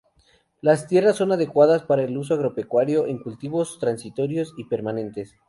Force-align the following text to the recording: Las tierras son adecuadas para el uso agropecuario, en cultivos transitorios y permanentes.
Las 0.61 0.87
tierras 0.87 1.17
son 1.17 1.31
adecuadas 1.31 1.83
para 1.83 2.01
el 2.01 2.17
uso 2.17 2.33
agropecuario, 2.33 3.05
en 3.05 3.19
cultivos 3.19 3.77
transitorios 3.77 4.51
y 4.57 4.63
permanentes. 4.63 5.35